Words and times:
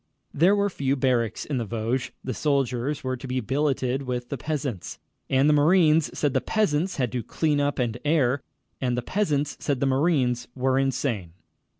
There 0.33 0.55
were 0.55 0.71
few 0.71 0.95
barracks 0.95 1.45
in 1.45 1.59
the 1.59 1.63
Vosges. 1.63 2.09
The 2.23 2.33
soldiers 2.33 3.03
were 3.03 3.15
to 3.15 3.27
be 3.27 3.39
billeted 3.39 4.01
with 4.01 4.29
the 4.29 4.37
peasants. 4.39 4.97
And 5.29 5.47
the 5.47 5.53
marines 5.53 6.09
said 6.17 6.33
the 6.33 6.41
peasants 6.41 6.95
had 6.95 7.11
to 7.11 7.21
clean 7.21 7.61
up 7.61 7.77
and 7.77 7.99
air, 8.03 8.41
and 8.81 8.97
the 8.97 9.03
peasants 9.03 9.57
said 9.59 9.79
the 9.79 9.85
marines 9.85 10.47
were 10.55 10.79
insane. 10.79 11.33